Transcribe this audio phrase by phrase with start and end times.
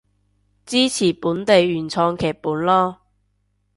[0.65, 2.95] 支持本地原創劇本囉